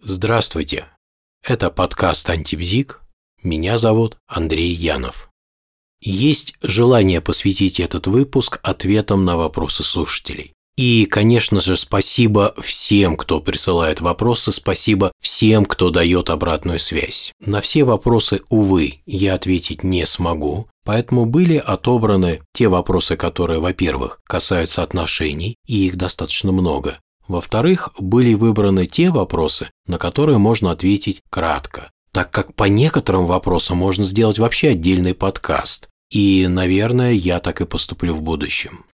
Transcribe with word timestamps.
Здравствуйте. 0.00 0.86
Это 1.42 1.70
подкаст 1.70 2.30
«Антибзик». 2.30 3.00
Меня 3.42 3.78
зовут 3.78 4.16
Андрей 4.28 4.72
Янов. 4.72 5.28
Есть 6.00 6.54
желание 6.62 7.20
посвятить 7.20 7.80
этот 7.80 8.06
выпуск 8.06 8.60
ответам 8.62 9.24
на 9.24 9.36
вопросы 9.36 9.82
слушателей. 9.82 10.52
И, 10.76 11.06
конечно 11.06 11.60
же, 11.60 11.76
спасибо 11.76 12.54
всем, 12.62 13.16
кто 13.16 13.40
присылает 13.40 14.00
вопросы, 14.00 14.52
спасибо 14.52 15.10
всем, 15.20 15.64
кто 15.64 15.90
дает 15.90 16.30
обратную 16.30 16.78
связь. 16.78 17.32
На 17.44 17.60
все 17.60 17.82
вопросы, 17.82 18.42
увы, 18.48 19.00
я 19.04 19.34
ответить 19.34 19.82
не 19.82 20.06
смогу, 20.06 20.68
поэтому 20.84 21.26
были 21.26 21.56
отобраны 21.56 22.38
те 22.52 22.68
вопросы, 22.68 23.16
которые, 23.16 23.58
во-первых, 23.58 24.20
касаются 24.24 24.84
отношений, 24.84 25.56
и 25.66 25.86
их 25.86 25.96
достаточно 25.96 26.52
много, 26.52 27.00
во-вторых, 27.28 27.90
были 27.98 28.34
выбраны 28.34 28.86
те 28.86 29.10
вопросы, 29.10 29.70
на 29.86 29.98
которые 29.98 30.38
можно 30.38 30.70
ответить 30.70 31.22
кратко, 31.30 31.90
так 32.12 32.30
как 32.30 32.54
по 32.54 32.64
некоторым 32.64 33.26
вопросам 33.26 33.76
можно 33.76 34.04
сделать 34.04 34.38
вообще 34.38 34.70
отдельный 34.70 35.14
подкаст. 35.14 35.88
И, 36.10 36.46
наверное, 36.48 37.12
я 37.12 37.38
так 37.38 37.60
и 37.60 37.66
поступлю 37.66 38.14
в 38.14 38.22
будущем. 38.22 38.86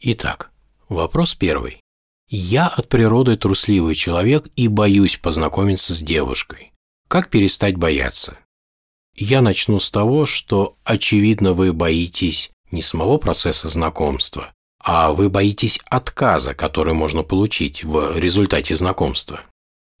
Итак, 0.00 0.50
вопрос 0.90 1.34
первый. 1.34 1.80
Я 2.28 2.66
от 2.66 2.88
природы 2.88 3.36
трусливый 3.36 3.94
человек 3.94 4.48
и 4.56 4.68
боюсь 4.68 5.16
познакомиться 5.16 5.94
с 5.94 6.02
девушкой. 6.02 6.72
Как 7.08 7.30
перестать 7.30 7.76
бояться? 7.76 8.36
Я 9.14 9.40
начну 9.40 9.80
с 9.80 9.90
того, 9.90 10.26
что, 10.26 10.74
очевидно, 10.84 11.54
вы 11.54 11.72
боитесь 11.72 12.50
не 12.70 12.82
самого 12.82 13.16
процесса 13.16 13.68
знакомства, 13.68 14.52
а 14.86 15.12
вы 15.12 15.28
боитесь 15.28 15.80
отказа, 15.86 16.54
который 16.54 16.94
можно 16.94 17.24
получить 17.24 17.82
в 17.82 18.16
результате 18.16 18.76
знакомства. 18.76 19.40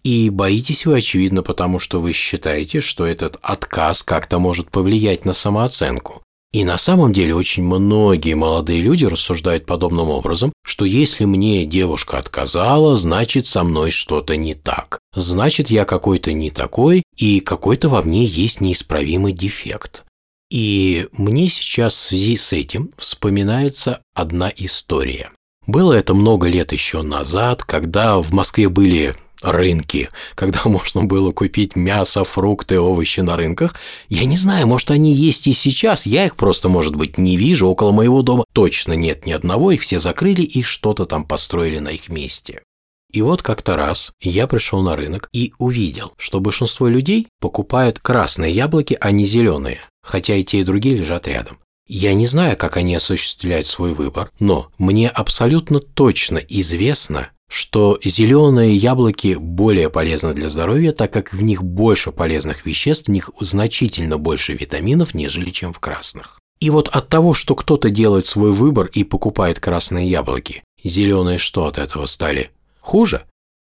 И 0.04 0.30
боитесь 0.30 0.86
вы, 0.86 0.98
очевидно, 0.98 1.42
потому 1.42 1.80
что 1.80 2.00
вы 2.00 2.12
считаете, 2.12 2.80
что 2.80 3.04
этот 3.04 3.36
отказ 3.42 4.04
как-то 4.04 4.38
может 4.38 4.70
повлиять 4.70 5.24
на 5.24 5.32
самооценку. 5.32 6.22
И 6.52 6.64
на 6.64 6.78
самом 6.78 7.12
деле 7.12 7.34
очень 7.34 7.64
многие 7.64 8.34
молодые 8.34 8.80
люди 8.80 9.04
рассуждают 9.04 9.66
подобным 9.66 10.08
образом, 10.08 10.52
что 10.64 10.84
если 10.84 11.24
мне 11.24 11.66
девушка 11.66 12.18
отказала, 12.18 12.96
значит 12.96 13.46
со 13.46 13.64
мной 13.64 13.90
что-то 13.90 14.36
не 14.36 14.54
так. 14.54 15.00
Значит 15.12 15.68
я 15.68 15.84
какой-то 15.84 16.32
не 16.32 16.52
такой, 16.52 17.02
и 17.16 17.40
какой-то 17.40 17.88
во 17.88 18.02
мне 18.02 18.24
есть 18.24 18.60
неисправимый 18.60 19.32
дефект. 19.32 20.05
И 20.50 21.08
мне 21.12 21.48
сейчас 21.48 21.94
в 21.94 22.08
связи 22.08 22.36
с 22.36 22.52
этим 22.52 22.90
вспоминается 22.96 24.02
одна 24.14 24.52
история. 24.56 25.30
Было 25.66 25.94
это 25.94 26.14
много 26.14 26.46
лет 26.48 26.72
еще 26.72 27.02
назад, 27.02 27.64
когда 27.64 28.18
в 28.18 28.32
Москве 28.32 28.68
были 28.68 29.16
рынки, 29.42 30.08
когда 30.34 30.60
можно 30.64 31.04
было 31.04 31.32
купить 31.32 31.76
мясо, 31.76 32.24
фрукты, 32.24 32.80
овощи 32.80 33.20
на 33.20 33.36
рынках. 33.36 33.74
Я 34.08 34.24
не 34.24 34.36
знаю, 34.36 34.66
может, 34.66 34.90
они 34.90 35.12
есть 35.12 35.46
и 35.46 35.52
сейчас, 35.52 36.06
я 36.06 36.26
их 36.26 36.36
просто, 36.36 36.68
может 36.68 36.94
быть, 36.94 37.18
не 37.18 37.36
вижу. 37.36 37.66
Около 37.68 37.90
моего 37.90 38.22
дома 38.22 38.44
точно 38.52 38.92
нет 38.92 39.26
ни 39.26 39.32
одного, 39.32 39.72
их 39.72 39.82
все 39.82 39.98
закрыли 39.98 40.42
и 40.42 40.62
что-то 40.62 41.04
там 41.06 41.24
построили 41.24 41.78
на 41.78 41.88
их 41.88 42.08
месте. 42.08 42.62
И 43.12 43.22
вот 43.22 43.42
как-то 43.42 43.76
раз 43.76 44.12
я 44.20 44.46
пришел 44.46 44.82
на 44.82 44.96
рынок 44.96 45.28
и 45.32 45.52
увидел, 45.58 46.12
что 46.16 46.40
большинство 46.40 46.88
людей 46.88 47.28
покупают 47.40 48.00
красные 48.00 48.52
яблоки, 48.52 48.96
а 49.00 49.10
не 49.10 49.24
зеленые 49.24 49.80
хотя 50.06 50.36
и 50.36 50.44
те, 50.44 50.60
и 50.60 50.64
другие 50.64 50.96
лежат 50.96 51.26
рядом. 51.26 51.58
Я 51.88 52.14
не 52.14 52.26
знаю, 52.26 52.56
как 52.56 52.76
они 52.76 52.94
осуществляют 52.94 53.66
свой 53.66 53.92
выбор, 53.92 54.30
но 54.40 54.70
мне 54.78 55.08
абсолютно 55.08 55.78
точно 55.80 56.38
известно, 56.38 57.30
что 57.48 57.98
зеленые 58.02 58.76
яблоки 58.76 59.36
более 59.38 59.88
полезны 59.88 60.34
для 60.34 60.48
здоровья, 60.48 60.92
так 60.92 61.12
как 61.12 61.32
в 61.32 61.42
них 61.42 61.62
больше 61.62 62.10
полезных 62.10 62.66
веществ, 62.66 63.06
в 63.06 63.12
них 63.12 63.30
значительно 63.40 64.18
больше 64.18 64.54
витаминов, 64.54 65.14
нежели 65.14 65.50
чем 65.50 65.72
в 65.72 65.78
красных. 65.78 66.40
И 66.58 66.70
вот 66.70 66.88
от 66.88 67.08
того, 67.08 67.34
что 67.34 67.54
кто-то 67.54 67.90
делает 67.90 68.26
свой 68.26 68.50
выбор 68.50 68.86
и 68.86 69.04
покупает 69.04 69.60
красные 69.60 70.08
яблоки, 70.08 70.64
зеленые 70.82 71.38
что 71.38 71.66
от 71.66 71.78
этого 71.78 72.06
стали? 72.06 72.50
Хуже? 72.86 73.26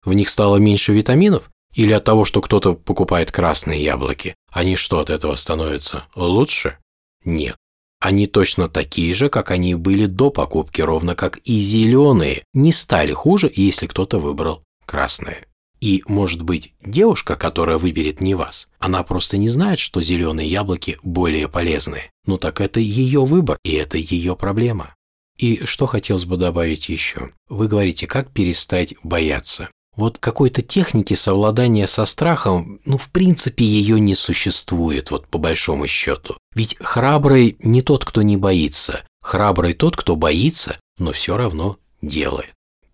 В 0.05 0.13
них 0.13 0.29
стало 0.29 0.55
меньше 0.55 0.93
витаминов? 0.93 1.49
Или 1.75 1.91
от 1.91 2.05
того, 2.05 2.23
что 2.23 2.39
кто-то 2.39 2.75
покупает 2.75 3.29
красные 3.29 3.83
яблоки, 3.83 4.35
они 4.49 4.77
что, 4.77 4.99
от 4.99 5.09
этого 5.09 5.35
становятся 5.35 6.05
лучше? 6.15 6.77
Нет. 7.25 7.57
Они 7.99 8.25
точно 8.25 8.69
такие 8.69 9.13
же, 9.13 9.27
как 9.27 9.51
они 9.51 9.75
были 9.75 10.05
до 10.05 10.29
покупки, 10.29 10.79
ровно 10.79 11.13
как 11.15 11.39
и 11.43 11.59
зеленые, 11.59 12.45
не 12.53 12.71
стали 12.71 13.11
хуже, 13.11 13.51
если 13.53 13.85
кто-то 13.85 14.17
выбрал 14.17 14.63
красные. 14.85 15.45
И, 15.81 16.03
может 16.07 16.43
быть, 16.43 16.73
девушка, 16.81 17.35
которая 17.35 17.77
выберет 17.77 18.21
не 18.21 18.33
вас, 18.33 18.69
она 18.79 19.03
просто 19.03 19.35
не 19.35 19.49
знает, 19.49 19.79
что 19.79 20.01
зеленые 20.01 20.49
яблоки 20.49 20.99
более 21.03 21.49
полезные. 21.49 22.09
Ну 22.25 22.37
так 22.37 22.61
это 22.61 22.79
ее 22.79 23.25
выбор, 23.25 23.57
и 23.65 23.73
это 23.73 23.97
ее 23.97 24.37
проблема. 24.37 24.95
И 25.41 25.65
что 25.65 25.87
хотелось 25.87 26.25
бы 26.25 26.37
добавить 26.37 26.87
еще? 26.87 27.29
Вы 27.49 27.67
говорите, 27.67 28.05
как 28.05 28.29
перестать 28.29 28.93
бояться. 29.01 29.69
Вот 29.97 30.19
какой-то 30.19 30.61
техники 30.61 31.15
совладания 31.15 31.87
со 31.87 32.05
страхом, 32.05 32.79
ну, 32.85 32.99
в 32.99 33.09
принципе, 33.09 33.65
ее 33.65 33.99
не 33.99 34.13
существует, 34.13 35.09
вот 35.09 35.27
по 35.27 35.39
большому 35.39 35.87
счету. 35.87 36.37
Ведь 36.55 36.77
храбрый 36.79 37.57
не 37.59 37.81
тот, 37.81 38.05
кто 38.05 38.21
не 38.21 38.37
боится. 38.37 39.01
Храбрый 39.23 39.73
тот, 39.73 39.97
кто 39.97 40.15
боится, 40.15 40.77
но 40.99 41.11
все 41.11 41.35
равно 41.35 41.77
делает. 42.03 42.51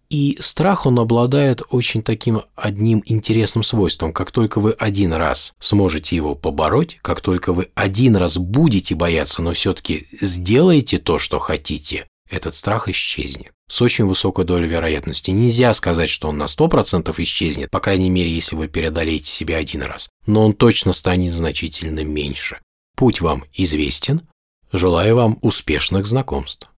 И 0.10 0.38
страх 0.40 0.86
он 0.86 1.00
обладает 1.00 1.62
очень 1.70 2.02
таким 2.02 2.44
одним 2.56 3.04
интересным 3.06 3.62
свойством. 3.62 4.14
Как 4.14 4.32
только 4.32 4.62
вы 4.62 4.72
один 4.72 5.12
раз 5.12 5.54
сможете 5.60 6.16
его 6.16 6.34
побороть, 6.34 6.98
как 7.02 7.20
только 7.20 7.52
вы 7.52 7.68
один 7.76 8.16
раз 8.16 8.38
будете 8.38 8.96
бояться, 8.96 9.42
но 9.42 9.52
все-таки 9.52 10.08
сделаете 10.22 10.98
то, 10.98 11.20
что 11.20 11.40
хотите, 11.40 12.08
этот 12.30 12.54
страх 12.54 12.90
исчезнет 12.90 13.52
с 13.70 13.82
очень 13.82 14.06
высокой 14.06 14.46
долей 14.46 14.68
вероятности. 14.68 15.32
Нельзя 15.32 15.74
сказать, 15.74 16.10
что 16.10 16.30
он 16.30 16.38
на 16.38 16.46
100% 16.46 17.14
исчезнет, 17.24 17.70
по 17.70 17.80
крайней 17.80 18.10
мере, 18.10 18.34
если 18.34 18.56
вы 18.56 18.70
преодолеете 18.70 19.30
себя 19.30 19.58
один 19.58 19.84
раз, 19.84 20.10
но 20.26 20.46
он 20.46 20.54
точно 20.54 20.94
станет 20.94 21.34
значительно 21.34 22.04
меньше. 22.04 22.60
Путь 22.96 23.22
вам 23.22 23.46
известен. 23.54 24.28
Желаю 24.72 25.16
вам 25.16 25.38
успешных 25.42 26.06
знакомств. 26.06 26.70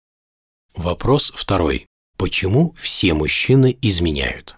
Вопрос 0.75 1.31
второй. 1.35 1.87
Почему 2.17 2.75
все 2.77 3.13
мужчины 3.13 3.75
изменяют? 3.81 4.55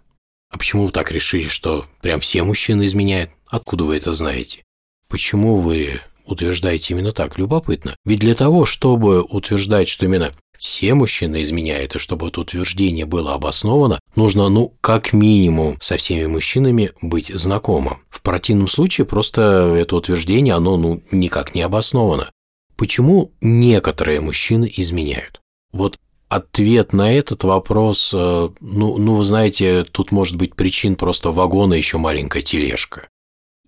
А 0.50 0.57
почему 0.57 0.85
вы 0.85 0.91
так 0.91 1.12
решили, 1.12 1.47
что 1.47 1.85
прям 2.01 2.19
все 2.19 2.44
мужчины 2.44 2.85
изменяют? 2.85 3.31
Откуда 3.47 3.85
вы 3.85 3.97
это 3.97 4.12
знаете? 4.12 4.63
Почему 5.07 5.57
вы 5.57 6.01
утверждаете 6.25 6.94
именно 6.94 7.12
так? 7.12 7.38
Любопытно. 7.38 7.96
Ведь 8.06 8.19
для 8.19 8.35
того, 8.35 8.66
чтобы 8.66 9.22
утверждать, 9.22 9.88
что 9.88 10.06
именно 10.06 10.34
все 10.62 10.94
мужчины 10.94 11.42
изменяют, 11.42 11.96
и 11.96 12.00
чтобы 12.00 12.28
это 12.28 12.42
утверждение 12.42 13.08
было 13.08 13.34
обосновано, 13.34 14.00
нужно, 14.16 14.48
ну, 14.48 14.76
как 14.80 15.12
минимум 15.12 15.78
со 15.82 15.98
всеми 15.98 16.28
мужчинами 16.28 16.92
быть 17.02 17.32
знакомым. 17.34 18.04
В 18.12 18.22
противном 18.22 18.68
случае 18.68 19.08
просто 19.08 19.76
это 19.76 19.96
утверждение, 19.96 20.54
оно, 20.54 20.78
ну, 20.78 21.02
никак 21.12 21.56
не 21.56 21.64
обосновано. 21.64 22.30
Почему 22.78 23.32
некоторые 23.42 24.22
мужчины 24.22 24.72
изменяют? 24.78 25.42
Вот 25.74 25.98
ответ 26.30 26.94
на 26.94 27.12
этот 27.12 27.44
вопрос, 27.44 28.12
э, 28.14 28.50
ну, 28.60 28.98
ну, 29.00 29.16
вы 29.16 29.26
знаете, 29.26 29.84
тут 29.84 30.12
может 30.12 30.36
быть 30.36 30.56
причин 30.56 30.96
просто 30.96 31.32
вагона 31.32 31.74
еще 31.74 31.98
маленькая 31.98 32.44
тележка. 32.44 33.08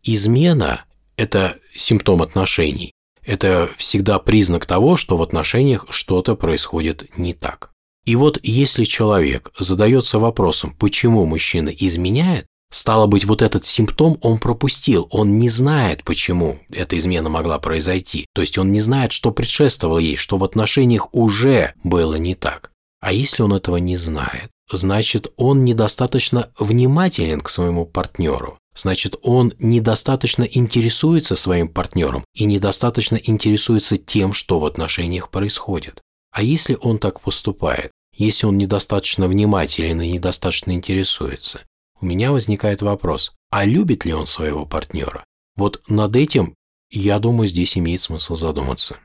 Измена– 0.03 0.85
это 1.17 1.57
симптом 1.73 2.21
отношений 2.21 2.92
это 3.25 3.69
всегда 3.77 4.19
признак 4.19 4.65
того, 4.65 4.97
что 4.97 5.17
в 5.17 5.21
отношениях 5.21 5.85
что-то 5.89 6.35
происходит 6.35 7.17
не 7.17 7.33
так. 7.33 7.71
И 8.05 8.15
вот 8.15 8.39
если 8.43 8.83
человек 8.83 9.51
задается 9.57 10.19
вопросом, 10.19 10.75
почему 10.77 11.25
мужчина 11.25 11.69
изменяет, 11.69 12.45
стало 12.69 13.07
быть, 13.07 13.23
вот 13.23 13.41
этот 13.41 13.63
симптом 13.63 14.17
он 14.21 14.39
пропустил, 14.39 15.07
он 15.09 15.37
не 15.37 15.47
знает, 15.47 16.03
почему 16.03 16.59
эта 16.69 16.97
измена 16.97 17.29
могла 17.29 17.59
произойти, 17.59 18.25
то 18.33 18.41
есть 18.41 18.57
он 18.57 18.71
не 18.71 18.81
знает, 18.81 19.11
что 19.11 19.31
предшествовало 19.31 19.99
ей, 19.99 20.17
что 20.17 20.37
в 20.37 20.43
отношениях 20.43 21.13
уже 21.13 21.73
было 21.83 22.15
не 22.15 22.35
так. 22.35 22.71
А 22.99 23.13
если 23.13 23.43
он 23.43 23.53
этого 23.53 23.77
не 23.77 23.95
знает, 23.95 24.49
значит, 24.71 25.31
он 25.37 25.63
недостаточно 25.63 26.49
внимателен 26.57 27.41
к 27.41 27.49
своему 27.49 27.85
партнеру, 27.85 28.57
Значит, 28.75 29.15
он 29.21 29.53
недостаточно 29.59 30.43
интересуется 30.43 31.35
своим 31.35 31.67
партнером 31.67 32.25
и 32.33 32.45
недостаточно 32.45 33.17
интересуется 33.17 33.97
тем, 33.97 34.33
что 34.33 34.59
в 34.59 34.65
отношениях 34.65 35.29
происходит. 35.29 36.01
А 36.31 36.41
если 36.41 36.77
он 36.81 36.97
так 36.97 37.21
поступает, 37.21 37.91
если 38.15 38.47
он 38.47 38.57
недостаточно 38.57 39.27
внимателен 39.27 40.01
и 40.01 40.11
недостаточно 40.11 40.71
интересуется, 40.71 41.61
у 42.01 42.05
меня 42.05 42.31
возникает 42.31 42.81
вопрос, 42.81 43.31
а 43.51 43.65
любит 43.65 44.05
ли 44.05 44.13
он 44.13 44.25
своего 44.25 44.65
партнера? 44.65 45.23
Вот 45.55 45.81
над 45.87 46.15
этим, 46.15 46.55
я 46.89 47.19
думаю, 47.19 47.47
здесь 47.47 47.77
имеет 47.77 48.01
смысл 48.01 48.35
задуматься. 48.35 48.97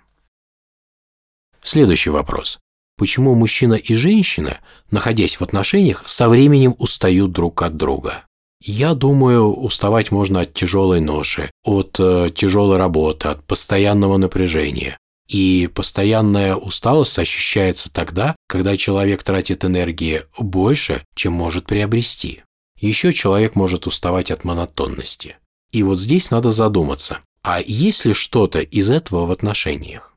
Следующий 1.60 2.10
вопрос. 2.10 2.58
Почему 2.96 3.34
мужчина 3.34 3.74
и 3.74 3.94
женщина, 3.94 4.58
находясь 4.90 5.36
в 5.36 5.42
отношениях, 5.42 6.02
со 6.06 6.28
временем 6.28 6.74
устают 6.78 7.32
друг 7.32 7.62
от 7.62 7.76
друга? 7.76 8.24
Я 8.60 8.94
думаю, 8.94 9.52
уставать 9.52 10.10
можно 10.10 10.40
от 10.40 10.52
тяжелой 10.52 11.00
ноши, 11.00 11.50
от 11.62 11.96
э, 12.00 12.30
тяжелой 12.34 12.76
работы, 12.76 13.28
от 13.28 13.44
постоянного 13.44 14.16
напряжения. 14.16 14.98
И 15.28 15.70
постоянная 15.72 16.56
усталость 16.56 17.18
ощущается 17.18 17.92
тогда, 17.92 18.34
когда 18.48 18.76
человек 18.76 19.22
тратит 19.22 19.64
энергии 19.64 20.22
больше, 20.38 21.04
чем 21.14 21.34
может 21.34 21.66
приобрести. 21.66 22.42
Еще 22.80 23.12
человек 23.12 23.54
может 23.54 23.86
уставать 23.86 24.30
от 24.30 24.44
монотонности. 24.44 25.36
И 25.70 25.82
вот 25.82 25.98
здесь 25.98 26.30
надо 26.30 26.50
задуматься, 26.50 27.20
а 27.42 27.60
есть 27.60 28.04
ли 28.06 28.14
что-то 28.14 28.60
из 28.60 28.90
этого 28.90 29.26
в 29.26 29.30
отношениях? 29.30 30.14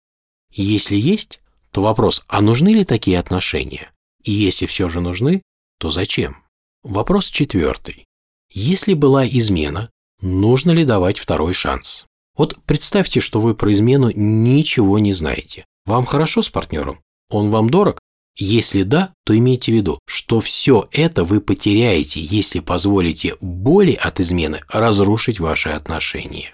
Если 0.54 0.96
есть, 0.96 1.42
то 1.72 1.82
вопрос, 1.82 2.24
а 2.28 2.42
нужны 2.42 2.70
ли 2.70 2.86
такие 2.86 3.20
отношения? 3.20 3.92
И 4.24 4.32
если 4.32 4.66
все 4.66 4.90
же 4.90 5.02
нужны, 5.02 5.42
то 5.78 5.90
зачем? 5.90 6.38
Вопрос 6.84 7.28
четвертый. 7.28 8.06
Если 8.54 8.94
была 8.94 9.26
измена, 9.26 9.90
нужно 10.22 10.72
ли 10.72 10.84
давать 10.84 11.18
второй 11.18 11.54
шанс? 11.54 12.06
Вот 12.36 12.58
представьте, 12.66 13.22
что 13.22 13.40
вы 13.40 13.56
про 13.56 13.72
измену 13.72 14.12
ничего 14.14 15.00
не 15.00 15.14
знаете. 15.14 15.66
Вам 15.86 16.06
хорошо 16.06 16.42
с 16.42 16.50
партнером? 16.50 17.00
Он 17.30 17.50
вам 17.50 17.70
дорог? 17.70 18.00
Если 18.38 18.84
да, 18.84 19.14
то 19.26 19.38
имейте 19.38 19.72
в 19.72 19.76
виду, 19.76 20.00
что 20.06 20.40
все 20.40 20.88
это 20.92 21.24
вы 21.24 21.40
потеряете, 21.42 22.22
если 22.22 22.60
позволите 22.60 23.36
боли 23.40 23.94
от 23.94 24.20
измены 24.20 24.62
разрушить 24.70 25.40
ваши 25.40 25.70
отношения. 25.70 26.54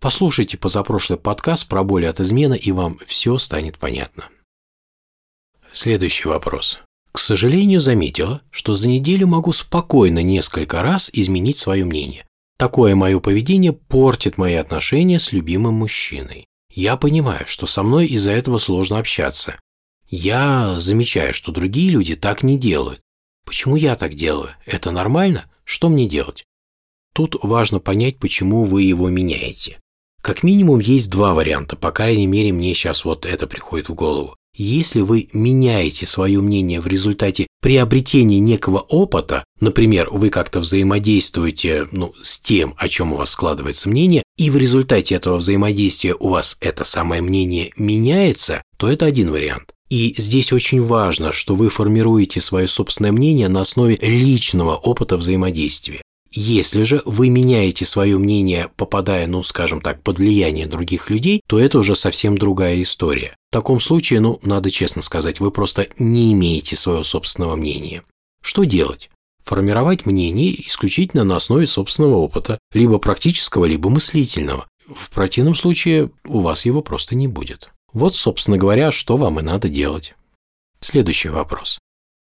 Послушайте 0.00 0.56
позапрошлый 0.56 1.18
подкаст 1.18 1.66
про 1.66 1.82
боли 1.82 2.04
от 2.04 2.20
измены, 2.20 2.56
и 2.56 2.70
вам 2.70 2.98
все 3.06 3.38
станет 3.38 3.78
понятно. 3.78 4.28
Следующий 5.72 6.28
вопрос. 6.28 6.80
К 7.12 7.18
сожалению, 7.18 7.80
заметила, 7.80 8.42
что 8.50 8.74
за 8.74 8.88
неделю 8.88 9.26
могу 9.26 9.52
спокойно 9.52 10.22
несколько 10.22 10.82
раз 10.82 11.10
изменить 11.12 11.56
свое 11.56 11.84
мнение. 11.84 12.26
Такое 12.58 12.94
мое 12.94 13.20
поведение 13.20 13.72
портит 13.72 14.36
мои 14.36 14.54
отношения 14.54 15.20
с 15.20 15.32
любимым 15.32 15.74
мужчиной. 15.74 16.46
Я 16.72 16.96
понимаю, 16.96 17.44
что 17.46 17.66
со 17.66 17.82
мной 17.82 18.06
из-за 18.06 18.32
этого 18.32 18.58
сложно 18.58 18.98
общаться. 18.98 19.58
Я 20.08 20.80
замечаю, 20.80 21.34
что 21.34 21.52
другие 21.52 21.90
люди 21.90 22.16
так 22.16 22.42
не 22.42 22.58
делают. 22.58 23.00
Почему 23.44 23.76
я 23.76 23.94
так 23.96 24.14
делаю? 24.14 24.50
Это 24.66 24.90
нормально? 24.90 25.50
Что 25.64 25.88
мне 25.88 26.08
делать? 26.08 26.44
Тут 27.14 27.36
важно 27.42 27.80
понять, 27.80 28.18
почему 28.18 28.64
вы 28.64 28.82
его 28.82 29.08
меняете. 29.08 29.80
Как 30.22 30.42
минимум 30.42 30.80
есть 30.80 31.10
два 31.10 31.34
варианта, 31.34 31.76
по 31.76 31.90
крайней 31.90 32.26
мере 32.26 32.52
мне 32.52 32.74
сейчас 32.74 33.04
вот 33.04 33.24
это 33.24 33.46
приходит 33.46 33.88
в 33.88 33.94
голову. 33.94 34.36
Если 34.58 35.02
вы 35.02 35.28
меняете 35.32 36.04
свое 36.04 36.40
мнение 36.40 36.80
в 36.80 36.88
результате 36.88 37.46
приобретения 37.62 38.40
некого 38.40 38.78
опыта, 38.78 39.44
например, 39.60 40.08
вы 40.10 40.30
как-то 40.30 40.58
взаимодействуете 40.58 41.86
ну, 41.92 42.12
с 42.24 42.40
тем, 42.40 42.74
о 42.76 42.88
чем 42.88 43.12
у 43.12 43.16
вас 43.18 43.30
складывается 43.30 43.88
мнение, 43.88 44.24
и 44.36 44.50
в 44.50 44.56
результате 44.56 45.14
этого 45.14 45.38
взаимодействия 45.38 46.16
у 46.18 46.30
вас 46.30 46.56
это 46.60 46.82
самое 46.82 47.22
мнение 47.22 47.70
меняется, 47.76 48.62
то 48.78 48.90
это 48.90 49.06
один 49.06 49.30
вариант. 49.30 49.70
И 49.90 50.16
здесь 50.18 50.52
очень 50.52 50.82
важно, 50.82 51.30
что 51.30 51.54
вы 51.54 51.68
формируете 51.68 52.40
свое 52.40 52.66
собственное 52.66 53.12
мнение 53.12 53.48
на 53.48 53.60
основе 53.60 53.96
личного 54.02 54.74
опыта 54.74 55.16
взаимодействия. 55.16 56.02
Если 56.30 56.82
же 56.82 57.02
вы 57.06 57.30
меняете 57.30 57.86
свое 57.86 58.18
мнение, 58.18 58.70
попадая, 58.76 59.26
ну, 59.26 59.42
скажем 59.42 59.80
так, 59.80 60.02
под 60.02 60.18
влияние 60.18 60.66
других 60.66 61.08
людей, 61.08 61.40
то 61.46 61.58
это 61.58 61.78
уже 61.78 61.96
совсем 61.96 62.36
другая 62.36 62.82
история. 62.82 63.34
В 63.50 63.54
таком 63.54 63.80
случае, 63.80 64.20
ну, 64.20 64.38
надо 64.42 64.70
честно 64.70 65.00
сказать, 65.00 65.40
вы 65.40 65.50
просто 65.50 65.88
не 65.98 66.32
имеете 66.34 66.76
своего 66.76 67.02
собственного 67.02 67.56
мнения. 67.56 68.02
Что 68.42 68.64
делать? 68.64 69.10
Формировать 69.42 70.04
мнение 70.04 70.60
исключительно 70.66 71.24
на 71.24 71.36
основе 71.36 71.66
собственного 71.66 72.16
опыта, 72.16 72.58
либо 72.72 72.98
практического, 72.98 73.64
либо 73.64 73.88
мыслительного. 73.88 74.68
В 74.86 75.10
противном 75.10 75.54
случае 75.54 76.10
у 76.26 76.40
вас 76.40 76.66
его 76.66 76.82
просто 76.82 77.14
не 77.14 77.28
будет. 77.28 77.70
Вот, 77.94 78.14
собственно 78.14 78.58
говоря, 78.58 78.92
что 78.92 79.16
вам 79.16 79.40
и 79.40 79.42
надо 79.42 79.70
делать. 79.70 80.14
Следующий 80.80 81.30
вопрос. 81.30 81.78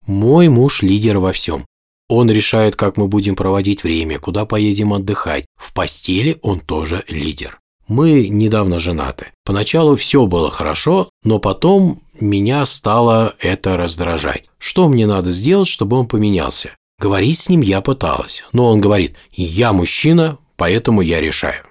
Мой 0.06 0.48
муж 0.48 0.82
лидер 0.82 1.18
во 1.18 1.32
всем. 1.32 1.64
Он 2.08 2.30
решает, 2.30 2.76
как 2.76 2.96
мы 2.96 3.08
будем 3.08 3.36
проводить 3.36 3.84
время, 3.84 4.18
куда 4.18 4.44
поедем 4.44 4.92
отдыхать. 4.92 5.46
В 5.56 5.72
постели 5.72 6.38
он 6.42 6.60
тоже 6.60 7.04
лидер. 7.08 7.58
Мы 7.88 8.28
недавно 8.28 8.78
женаты. 8.78 9.28
Поначалу 9.44 9.96
все 9.96 10.26
было 10.26 10.50
хорошо, 10.50 11.08
но 11.24 11.38
потом 11.38 12.00
меня 12.20 12.64
стало 12.66 13.34
это 13.38 13.76
раздражать. 13.76 14.44
Что 14.58 14.88
мне 14.88 15.06
надо 15.06 15.32
сделать, 15.32 15.68
чтобы 15.68 15.96
он 15.98 16.06
поменялся? 16.06 16.70
Говорить 16.98 17.38
с 17.38 17.48
ним 17.48 17.62
я 17.62 17.80
пыталась, 17.80 18.44
но 18.52 18.68
он 18.68 18.80
говорит, 18.80 19.16
я 19.32 19.72
мужчина, 19.72 20.38
поэтому 20.56 21.00
я 21.00 21.20
решаю. 21.20 21.64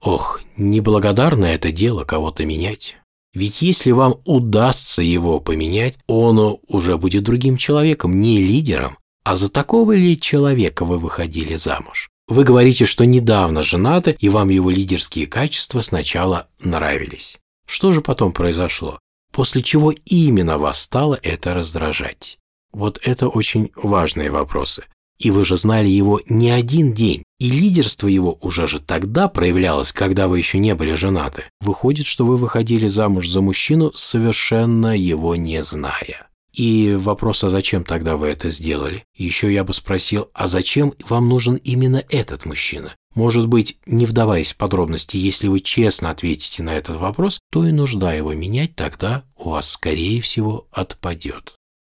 Ох, 0.00 0.40
неблагодарное 0.56 1.54
это 1.54 1.72
дело 1.72 2.04
кого-то 2.04 2.44
менять. 2.44 2.96
Ведь 3.34 3.62
если 3.62 3.92
вам 3.92 4.16
удастся 4.24 5.02
его 5.02 5.40
поменять, 5.40 5.96
он 6.06 6.58
уже 6.68 6.98
будет 6.98 7.24
другим 7.24 7.56
человеком, 7.56 8.20
не 8.20 8.38
лидером. 8.38 8.98
А 9.24 9.36
за 9.36 9.50
такого 9.50 9.92
ли 9.92 10.20
человека 10.20 10.84
вы 10.84 10.98
выходили 10.98 11.54
замуж? 11.54 12.08
Вы 12.28 12.44
говорите, 12.44 12.86
что 12.86 13.04
недавно 13.04 13.62
женаты, 13.62 14.16
и 14.18 14.28
вам 14.28 14.48
его 14.48 14.70
лидерские 14.70 15.26
качества 15.26 15.80
сначала 15.80 16.48
нравились. 16.60 17.38
Что 17.66 17.92
же 17.92 18.00
потом 18.00 18.32
произошло? 18.32 18.98
После 19.32 19.62
чего 19.62 19.92
именно 19.92 20.58
вас 20.58 20.80
стало 20.80 21.18
это 21.22 21.54
раздражать? 21.54 22.38
Вот 22.72 23.00
это 23.02 23.28
очень 23.28 23.70
важные 23.76 24.30
вопросы. 24.30 24.84
И 25.18 25.30
вы 25.30 25.44
же 25.44 25.56
знали 25.56 25.88
его 25.88 26.20
не 26.28 26.50
один 26.50 26.92
день, 26.94 27.22
и 27.38 27.50
лидерство 27.50 28.08
его 28.08 28.38
уже 28.40 28.66
же 28.66 28.80
тогда 28.80 29.28
проявлялось, 29.28 29.92
когда 29.92 30.26
вы 30.26 30.38
еще 30.38 30.58
не 30.58 30.74
были 30.74 30.94
женаты. 30.94 31.44
Выходит, 31.60 32.06
что 32.06 32.24
вы 32.24 32.36
выходили 32.36 32.88
замуж 32.88 33.28
за 33.28 33.40
мужчину, 33.40 33.92
совершенно 33.94 34.96
его 34.96 35.36
не 35.36 35.62
зная. 35.62 36.28
И 36.52 36.94
вопрос, 36.98 37.44
а 37.44 37.50
зачем 37.50 37.82
тогда 37.82 38.16
вы 38.16 38.28
это 38.28 38.50
сделали? 38.50 39.04
Еще 39.16 39.52
я 39.52 39.64
бы 39.64 39.72
спросил, 39.72 40.30
а 40.34 40.48
зачем 40.48 40.92
вам 41.08 41.28
нужен 41.28 41.56
именно 41.56 42.04
этот 42.10 42.44
мужчина? 42.44 42.94
Может 43.14 43.48
быть, 43.48 43.78
не 43.86 44.06
вдаваясь 44.06 44.52
в 44.52 44.56
подробности, 44.56 45.16
если 45.16 45.48
вы 45.48 45.60
честно 45.60 46.10
ответите 46.10 46.62
на 46.62 46.74
этот 46.74 46.96
вопрос, 46.96 47.40
то 47.50 47.66
и 47.66 47.72
нужда 47.72 48.12
его 48.12 48.34
менять 48.34 48.74
тогда 48.74 49.24
у 49.36 49.50
вас, 49.50 49.70
скорее 49.70 50.20
всего, 50.20 50.66
отпадет. 50.70 51.54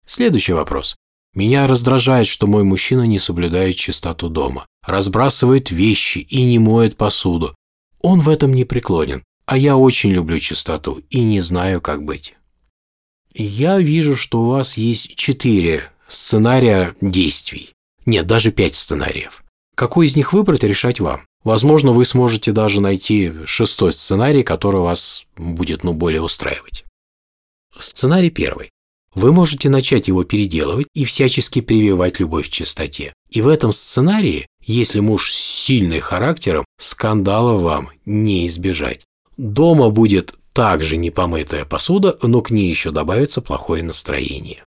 Следующий 0.07 0.53
вопрос. 0.53 0.97
Меня 1.35 1.67
раздражает, 1.67 2.27
что 2.27 2.47
мой 2.47 2.63
мужчина 2.63 3.07
не 3.07 3.19
соблюдает 3.19 3.77
чистоту 3.77 4.29
дома, 4.29 4.67
разбрасывает 4.87 5.71
вещи 5.71 6.19
и 6.19 6.44
не 6.44 6.59
моет 6.59 6.97
посуду. 6.97 7.55
Он 8.03 8.21
в 8.21 8.29
этом 8.29 8.53
не 8.53 8.65
преклонен, 8.65 9.23
а 9.47 9.56
я 9.56 9.79
очень 9.79 10.11
люблю 10.11 10.39
чистоту 10.39 11.03
и 11.09 11.21
не 11.21 11.41
знаю, 11.41 11.81
как 11.81 12.05
быть. 12.05 12.35
Я 13.34 13.79
вижу, 13.79 14.17
что 14.17 14.43
у 14.43 14.48
вас 14.51 14.77
есть 14.77 15.15
четыре 15.17 15.91
сценария 16.08 16.94
действий. 17.01 17.70
Нет, 18.05 18.27
даже 18.27 18.53
пять 18.53 18.74
сценариев. 18.74 19.43
Какой 19.74 20.06
из 20.06 20.17
них 20.17 20.32
выбрать, 20.32 20.65
решать 20.65 21.01
вам. 21.01 21.22
Возможно, 21.44 21.93
вы 21.93 22.05
сможете 22.05 22.53
даже 22.53 22.81
найти 22.81 23.32
шестой 23.46 23.93
сценарий, 23.93 24.43
который 24.43 24.81
вас 24.81 25.24
будет 25.36 25.82
ну, 25.82 25.93
более 25.93 26.22
устраивать. 26.22 26.84
Сценарий 27.79 28.31
первый. 28.31 28.70
Вы 29.15 29.32
можете 29.32 29.69
начать 29.69 30.08
его 30.08 30.24
переделывать 30.24 30.86
и 30.94 31.05
всячески 31.05 31.60
прививать 31.60 32.20
любовь 32.20 32.48
к 32.48 32.53
чистоте. 32.53 33.12
И 33.31 33.41
в 33.41 33.48
этом 33.48 33.72
сценарии, 33.72 34.46
если 34.65 35.01
муж 35.01 35.32
с 35.32 35.65
сильным 35.65 36.01
характером, 36.01 36.65
скандала 36.79 37.58
вам 37.58 37.91
не 38.05 38.46
избежать. 38.46 39.05
Дома 39.36 39.91
будет 39.91 40.34
также 40.53 40.97
непомытая 40.97 41.65
посуда, 41.65 42.19
но 42.23 42.41
к 42.41 42.51
ней 42.51 42.69
еще 42.69 42.91
добавится 42.91 43.41
плохое 43.41 43.82
настроение. 43.82 44.65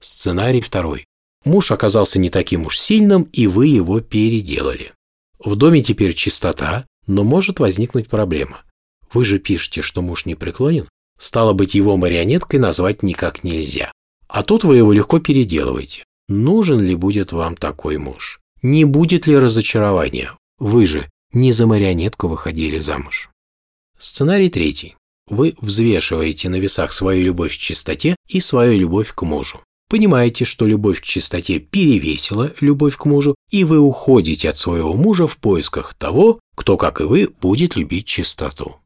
Сценарий 0.00 0.60
второй. 0.60 1.06
Муж 1.44 1.70
оказался 1.70 2.18
не 2.18 2.30
таким 2.30 2.66
уж 2.66 2.78
сильным, 2.78 3.22
и 3.32 3.46
вы 3.46 3.68
его 3.68 4.00
переделали. 4.00 4.92
В 5.38 5.54
доме 5.54 5.82
теперь 5.82 6.14
чистота, 6.14 6.86
но 7.06 7.24
может 7.24 7.60
возникнуть 7.60 8.08
проблема. 8.08 8.62
Вы 9.12 9.24
же 9.24 9.38
пишете, 9.38 9.82
что 9.82 10.02
муж 10.02 10.26
не 10.26 10.34
преклонен, 10.34 10.88
стало 11.18 11.52
быть, 11.52 11.74
его 11.74 11.96
марионеткой 11.96 12.58
назвать 12.58 13.02
никак 13.02 13.44
нельзя. 13.44 13.92
А 14.28 14.42
тут 14.42 14.64
вы 14.64 14.76
его 14.78 14.92
легко 14.92 15.20
переделываете. 15.20 16.04
Нужен 16.28 16.80
ли 16.80 16.96
будет 16.96 17.32
вам 17.32 17.56
такой 17.56 17.98
муж? 17.98 18.40
Не 18.62 18.84
будет 18.84 19.26
ли 19.26 19.38
разочарования? 19.38 20.32
Вы 20.58 20.86
же 20.86 21.08
не 21.32 21.52
за 21.52 21.66
марионетку 21.66 22.28
выходили 22.28 22.78
замуж. 22.78 23.30
Сценарий 23.98 24.50
третий. 24.50 24.94
Вы 25.28 25.54
взвешиваете 25.60 26.48
на 26.48 26.56
весах 26.56 26.92
свою 26.92 27.24
любовь 27.24 27.54
к 27.54 27.58
чистоте 27.58 28.14
и 28.28 28.40
свою 28.40 28.78
любовь 28.78 29.12
к 29.12 29.22
мужу. 29.22 29.60
Понимаете, 29.88 30.44
что 30.44 30.66
любовь 30.66 31.00
к 31.00 31.04
чистоте 31.04 31.60
перевесила 31.60 32.52
любовь 32.60 32.96
к 32.96 33.04
мужу, 33.06 33.34
и 33.50 33.64
вы 33.64 33.78
уходите 33.78 34.50
от 34.50 34.56
своего 34.56 34.94
мужа 34.94 35.26
в 35.26 35.38
поисках 35.38 35.94
того, 35.94 36.40
кто, 36.56 36.76
как 36.76 37.00
и 37.00 37.04
вы, 37.04 37.28
будет 37.28 37.76
любить 37.76 38.06
чистоту. 38.06 38.76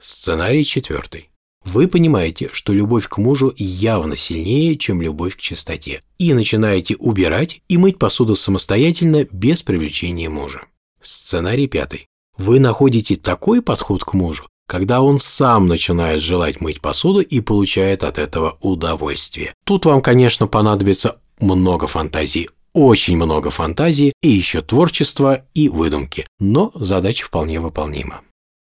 Сценарий 0.00 0.64
четвертый. 0.64 1.30
вы 1.64 1.88
понимаете, 1.88 2.50
что 2.52 2.74
любовь 2.74 3.08
к 3.08 3.16
мужу 3.18 3.54
явно 3.56 4.16
сильнее, 4.16 4.76
чем 4.76 5.00
любовь 5.00 5.36
к 5.36 5.40
чистоте, 5.40 6.02
и 6.18 6.34
начинаете 6.34 6.96
убирать 6.96 7.62
и 7.68 7.78
мыть 7.78 7.98
посуду 7.98 8.34
самостоятельно 8.34 9.26
без 9.30 9.62
привлечения 9.62 10.28
мужа. 10.28 10.66
Сценарий 11.00 11.68
пятый. 11.68 12.06
Вы 12.36 12.58
находите 12.58 13.16
такой 13.16 13.62
подход 13.62 14.04
к 14.04 14.14
мужу, 14.14 14.48
когда 14.66 15.02
он 15.02 15.18
сам 15.18 15.68
начинает 15.68 16.20
желать 16.20 16.60
мыть 16.60 16.80
посуду 16.80 17.20
и 17.20 17.40
получает 17.40 18.02
от 18.02 18.18
этого 18.18 18.58
удовольствие. 18.60 19.54
Тут 19.64 19.86
вам, 19.86 20.00
конечно, 20.00 20.46
понадобится 20.46 21.20
много 21.40 21.86
фантазии, 21.86 22.50
очень 22.72 23.16
много 23.16 23.50
фантазии 23.50 24.12
и 24.20 24.28
еще 24.28 24.62
творчества 24.62 25.44
и 25.54 25.68
выдумки, 25.68 26.26
но 26.40 26.72
задача 26.74 27.24
вполне 27.24 27.60
выполнима. 27.60 28.22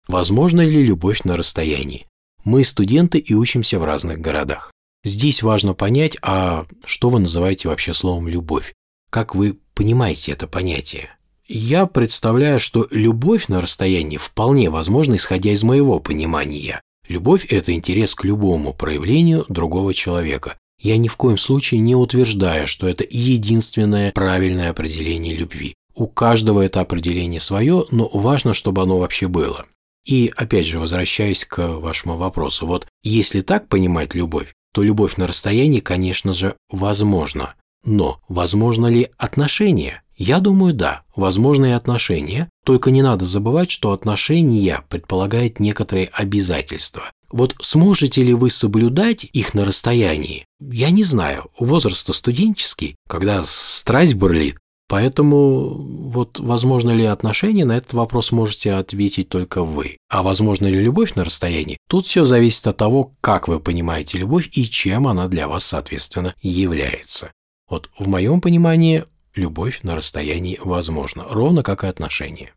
Возможно 0.07 0.61
ли 0.61 0.83
любовь 0.83 1.23
на 1.23 1.37
расстоянии? 1.37 2.07
Мы 2.43 2.63
студенты 2.63 3.19
и 3.19 3.35
учимся 3.35 3.77
в 3.77 3.83
разных 3.83 4.19
городах. 4.19 4.71
Здесь 5.03 5.43
важно 5.43 5.75
понять, 5.75 6.17
а 6.21 6.65
что 6.83 7.09
вы 7.09 7.19
называете 7.19 7.67
вообще 7.67 7.93
словом 7.93 8.27
«любовь»? 8.27 8.73
Как 9.11 9.35
вы 9.35 9.59
понимаете 9.75 10.31
это 10.31 10.47
понятие? 10.47 11.09
Я 11.53 11.85
представляю, 11.85 12.61
что 12.61 12.87
любовь 12.91 13.49
на 13.49 13.59
расстоянии 13.59 14.15
вполне 14.15 14.69
возможна, 14.69 15.17
исходя 15.17 15.51
из 15.51 15.63
моего 15.63 15.99
понимания. 15.99 16.79
Любовь– 17.09 17.45
это 17.49 17.73
интерес 17.73 18.15
к 18.15 18.23
любому 18.23 18.73
проявлению 18.73 19.43
другого 19.49 19.93
человека. 19.93 20.57
Я 20.81 20.95
ни 20.95 21.09
в 21.09 21.17
коем 21.17 21.37
случае 21.37 21.81
не 21.81 21.93
утверждаю, 21.93 22.67
что 22.67 22.87
это 22.87 23.05
единственное 23.09 24.13
правильное 24.13 24.69
определение 24.69 25.35
любви. 25.35 25.75
У 25.93 26.07
каждого 26.07 26.61
это 26.61 26.79
определение 26.79 27.41
свое, 27.41 27.85
но 27.91 28.07
важно, 28.13 28.53
чтобы 28.53 28.83
оно 28.83 28.99
вообще 28.99 29.27
было. 29.27 29.65
И 30.05 30.31
опять 30.33 30.67
же, 30.67 30.79
возвращаясь 30.79 31.43
к 31.43 31.67
вашему 31.79 32.15
вопросу, 32.15 32.65
вот 32.65 32.87
если 33.03 33.41
так 33.41 33.67
понимать 33.67 34.15
любовь, 34.15 34.53
то 34.73 34.83
любовь 34.83 35.17
на 35.17 35.27
расстоянии, 35.27 35.81
конечно 35.81 36.33
же, 36.33 36.55
возможна. 36.71 37.55
Но 37.83 38.21
возможно 38.29 38.87
ли 38.87 39.09
отношения? 39.17 40.01
Я 40.23 40.39
думаю, 40.39 40.75
да, 40.75 41.01
возможны 41.15 41.69
и 41.69 41.71
отношения, 41.71 42.47
только 42.63 42.91
не 42.91 43.01
надо 43.01 43.25
забывать, 43.25 43.71
что 43.71 43.91
отношения 43.91 44.83
предполагают 44.87 45.59
некоторые 45.59 46.09
обязательства. 46.13 47.09
Вот 47.31 47.55
сможете 47.59 48.21
ли 48.21 48.35
вы 48.35 48.51
соблюдать 48.51 49.23
их 49.23 49.55
на 49.55 49.65
расстоянии? 49.65 50.45
Я 50.59 50.91
не 50.91 51.03
знаю. 51.03 51.45
Возраст 51.57 52.13
студенческий, 52.13 52.95
когда 53.09 53.41
страсть 53.43 54.13
бурлит, 54.13 54.57
Поэтому 54.87 55.69
вот 55.69 56.39
возможно 56.39 56.91
ли 56.91 57.05
отношения, 57.05 57.63
на 57.63 57.77
этот 57.77 57.93
вопрос 57.93 58.33
можете 58.33 58.73
ответить 58.73 59.29
только 59.29 59.63
вы. 59.63 59.97
А 60.09 60.21
возможно 60.21 60.67
ли 60.67 60.81
любовь 60.81 61.15
на 61.15 61.23
расстоянии? 61.23 61.77
Тут 61.87 62.05
все 62.05 62.25
зависит 62.25 62.67
от 62.67 62.75
того, 62.75 63.13
как 63.21 63.47
вы 63.47 63.61
понимаете 63.61 64.17
любовь 64.17 64.49
и 64.51 64.69
чем 64.69 65.07
она 65.07 65.29
для 65.29 65.47
вас, 65.47 65.63
соответственно, 65.63 66.35
является. 66.41 67.31
Вот 67.69 67.89
в 67.97 68.05
моем 68.09 68.41
понимании 68.41 69.05
любовь 69.35 69.81
на 69.83 69.95
расстоянии 69.95 70.59
возможна, 70.63 71.25
ровно 71.29 71.63
как 71.63 71.83
и 71.83 71.87
отношения. 71.87 72.53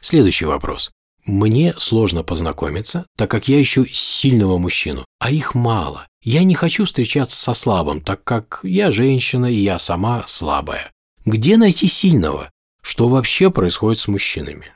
Следующий 0.00 0.44
вопрос. 0.44 0.92
Мне 1.26 1.74
сложно 1.78 2.22
познакомиться, 2.22 3.06
так 3.16 3.30
как 3.30 3.48
я 3.48 3.60
ищу 3.60 3.86
сильного 3.86 4.58
мужчину, 4.58 5.04
а 5.18 5.30
их 5.30 5.54
мало. 5.54 6.06
Я 6.22 6.44
не 6.44 6.54
хочу 6.54 6.84
встречаться 6.84 7.36
со 7.36 7.54
слабым, 7.54 8.02
так 8.02 8.22
как 8.24 8.60
я 8.62 8.90
женщина 8.90 9.46
и 9.46 9.56
я 9.56 9.78
сама 9.78 10.24
слабая. 10.26 10.92
Где 11.24 11.56
найти 11.56 11.88
сильного? 11.88 12.50
Что 12.82 13.08
вообще 13.08 13.50
происходит 13.50 13.98
с 13.98 14.08
мужчинами? 14.08 14.66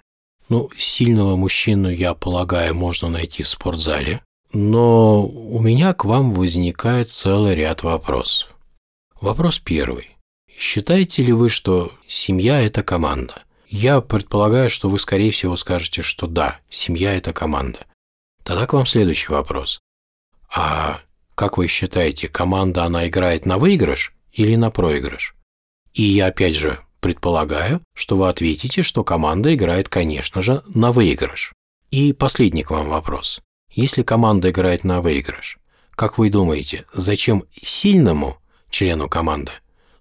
Ну, 0.48 0.70
сильного 0.78 1.36
мужчину, 1.36 1.90
я 1.90 2.14
полагаю, 2.14 2.74
можно 2.74 3.10
найти 3.10 3.42
в 3.42 3.48
спортзале. 3.48 4.22
Но 4.54 5.26
у 5.26 5.60
меня 5.60 5.92
к 5.92 6.06
вам 6.06 6.32
возникает 6.32 7.10
целый 7.10 7.54
ряд 7.54 7.82
вопросов. 7.82 8.56
Вопрос 9.20 9.58
первый. 9.58 10.16
Считаете 10.58 11.22
ли 11.22 11.32
вы, 11.32 11.50
что 11.50 11.92
семья– 12.08 12.60
это 12.62 12.82
команда? 12.82 13.44
Я 13.68 14.00
предполагаю, 14.00 14.68
что 14.70 14.88
вы, 14.88 14.98
скорее 14.98 15.30
всего, 15.30 15.54
скажете, 15.54 16.02
что 16.02 16.26
да, 16.26 16.58
семья– 16.68 17.14
это 17.16 17.32
команда. 17.32 17.86
Тогда 18.42 18.66
к 18.66 18.72
вам 18.72 18.84
следующий 18.84 19.30
вопрос. 19.30 19.78
А 20.52 21.00
как 21.36 21.58
вы 21.58 21.68
считаете, 21.68 22.26
команда, 22.26 22.82
она 22.82 23.06
играет 23.06 23.46
на 23.46 23.56
выигрыш 23.56 24.12
или 24.32 24.56
на 24.56 24.72
проигрыш? 24.72 25.36
И 25.94 26.02
я 26.02 26.26
опять 26.26 26.56
же 26.56 26.80
предполагаю, 26.98 27.80
что 27.94 28.16
вы 28.16 28.28
ответите, 28.28 28.82
что 28.82 29.04
команда 29.04 29.54
играет, 29.54 29.88
конечно 29.88 30.42
же, 30.42 30.64
на 30.74 30.90
выигрыш. 30.90 31.52
И 31.92 32.12
последний 32.12 32.64
к 32.64 32.72
вам 32.72 32.88
вопрос. 32.88 33.42
Если 33.70 34.02
команда 34.02 34.50
играет 34.50 34.82
на 34.82 35.02
выигрыш, 35.02 35.58
как 35.92 36.18
вы 36.18 36.30
думаете, 36.30 36.84
зачем 36.92 37.44
сильному 37.52 38.38
члену 38.70 39.08
команды 39.08 39.52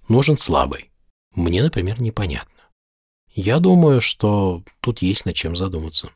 нужен 0.10 0.38
слабый? 0.38 0.92
Мне, 1.36 1.64
например, 1.64 2.02
непонятно. 2.02 2.64
Я 3.34 3.60
думаю, 3.60 4.02
что 4.02 4.64
тут 4.82 5.02
есть 5.02 5.26
над 5.26 5.36
чем 5.36 5.56
задуматься. 5.56 6.10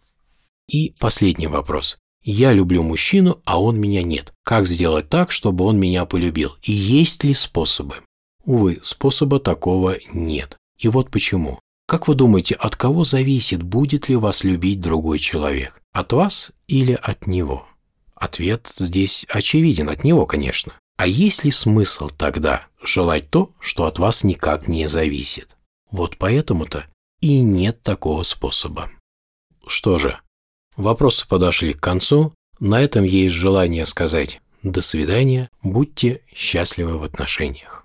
И 0.68 0.96
последний 1.00 1.48
вопрос. 1.48 1.98
Я 2.24 2.54
люблю 2.54 2.84
мужчину, 2.84 3.42
а 3.46 3.62
он 3.62 3.80
меня 3.80 4.04
нет. 4.04 4.34
Как 4.44 4.68
сделать 4.68 5.10
так, 5.10 5.32
чтобы 5.32 5.66
он 5.66 5.80
меня 5.80 6.06
полюбил? 6.06 6.56
И 6.62 6.72
есть 6.72 7.24
ли 7.24 7.34
способы? 7.34 7.96
Увы, 8.46 8.80
способа 8.84 9.40
такого 9.40 9.98
нет. 10.14 10.58
И 10.78 10.88
вот 10.88 11.10
почему. 11.12 11.60
Как 11.88 12.08
вы 12.08 12.16
думаете, 12.16 12.56
от 12.56 12.76
кого 12.76 13.04
зависит, 13.04 13.64
будет 13.64 14.08
ли 14.08 14.16
вас 14.16 14.44
любить 14.44 14.82
другой 14.82 15.20
человек? 15.20 15.82
От 15.92 16.14
вас 16.14 16.52
или 16.68 16.98
от 17.02 17.28
него? 17.28 17.68
Ответ 18.16 18.72
здесь 18.76 19.26
очевиден, 19.30 19.90
от 19.90 20.04
него, 20.04 20.26
конечно. 20.26 20.74
А 20.98 21.08
есть 21.08 21.44
ли 21.44 21.52
смысл 21.52 22.10
тогда 22.10 22.68
желать 22.82 23.30
то, 23.30 23.52
что 23.60 23.86
от 23.86 24.00
вас 24.00 24.24
никак 24.24 24.68
не 24.68 24.88
зависит? 24.88 25.58
Вот 25.92 26.18
поэтому-то 26.18 26.86
и 27.20 27.42
нет 27.42 27.82
такого 27.84 28.24
способа. 28.24 28.90
Что 29.68 30.00
же, 30.00 30.20
вопросы 30.76 31.28
подошли 31.28 31.74
к 31.74 31.82
концу. 31.82 32.34
На 32.60 32.82
этом 32.82 33.04
есть 33.04 33.36
желание 33.36 33.86
сказать 33.86 34.42
«до 34.64 34.82
свидания», 34.82 35.50
будьте 35.64 36.22
счастливы 36.34 36.98
в 36.98 37.04
отношениях. 37.04 37.81